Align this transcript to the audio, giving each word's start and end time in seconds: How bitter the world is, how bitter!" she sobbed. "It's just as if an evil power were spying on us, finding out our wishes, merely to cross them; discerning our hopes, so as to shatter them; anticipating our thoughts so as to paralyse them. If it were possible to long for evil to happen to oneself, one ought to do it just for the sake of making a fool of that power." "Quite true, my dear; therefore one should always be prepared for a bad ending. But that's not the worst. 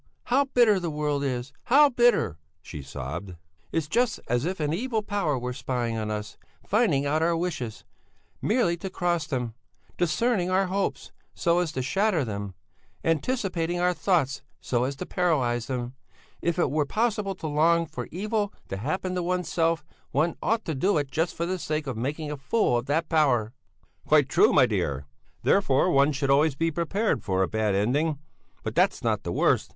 How 0.23 0.45
bitter 0.45 0.79
the 0.79 0.89
world 0.89 1.23
is, 1.23 1.53
how 1.65 1.89
bitter!" 1.89 2.39
she 2.63 2.81
sobbed. 2.81 3.35
"It's 3.71 3.87
just 3.87 4.19
as 4.27 4.45
if 4.45 4.59
an 4.59 4.73
evil 4.73 5.03
power 5.03 5.37
were 5.37 5.53
spying 5.53 5.95
on 5.95 6.09
us, 6.09 6.37
finding 6.65 7.05
out 7.05 7.21
our 7.21 7.37
wishes, 7.37 7.85
merely 8.41 8.77
to 8.77 8.89
cross 8.89 9.27
them; 9.27 9.53
discerning 9.99 10.49
our 10.49 10.65
hopes, 10.65 11.11
so 11.35 11.59
as 11.59 11.71
to 11.73 11.83
shatter 11.83 12.25
them; 12.25 12.55
anticipating 13.03 13.79
our 13.79 13.93
thoughts 13.93 14.41
so 14.59 14.85
as 14.85 14.95
to 14.95 15.05
paralyse 15.05 15.67
them. 15.67 15.93
If 16.41 16.57
it 16.57 16.71
were 16.71 16.87
possible 16.87 17.35
to 17.35 17.45
long 17.45 17.85
for 17.85 18.07
evil 18.11 18.51
to 18.69 18.77
happen 18.77 19.13
to 19.13 19.21
oneself, 19.21 19.85
one 20.09 20.35
ought 20.41 20.65
to 20.65 20.73
do 20.73 20.97
it 20.97 21.11
just 21.11 21.35
for 21.35 21.45
the 21.45 21.59
sake 21.59 21.85
of 21.85 21.95
making 21.95 22.31
a 22.31 22.37
fool 22.37 22.79
of 22.79 22.87
that 22.87 23.07
power." 23.07 23.53
"Quite 24.07 24.29
true, 24.29 24.51
my 24.51 24.65
dear; 24.65 25.05
therefore 25.43 25.91
one 25.91 26.11
should 26.11 26.31
always 26.31 26.55
be 26.55 26.71
prepared 26.71 27.23
for 27.23 27.43
a 27.43 27.47
bad 27.47 27.75
ending. 27.75 28.17
But 28.63 28.73
that's 28.73 29.03
not 29.03 29.21
the 29.21 29.31
worst. 29.31 29.69